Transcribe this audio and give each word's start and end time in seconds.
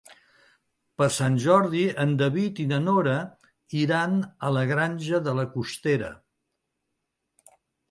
Per 1.01 1.07
Sant 1.17 1.35
Jordi 1.43 1.83
en 2.03 2.15
David 2.21 2.61
i 2.63 2.65
na 2.71 2.79
Nora 2.87 3.13
iran 3.83 4.17
a 4.49 4.53
la 4.57 4.65
Granja 4.73 5.23
de 5.29 5.37
la 5.43 5.47
Costera. 5.55 6.13